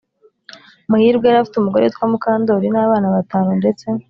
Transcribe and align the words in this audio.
muhirwa 0.89 1.25
yari 1.27 1.37
afite 1.39 1.55
umugore 1.57 1.83
witwa 1.83 2.05
mukandori 2.11 2.67
n'abana 2.71 3.07
batanu 3.15 3.49
ndetse 3.59 3.85